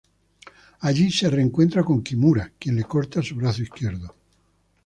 Allí 0.79 1.11
se 1.11 1.29
reencuentra 1.29 1.83
con 1.83 2.01
Kimura, 2.01 2.51
quien 2.57 2.75
le 2.75 2.85
corta 2.85 3.21
su 3.21 3.35
brazo 3.35 3.61
izquierdo. 3.61 4.15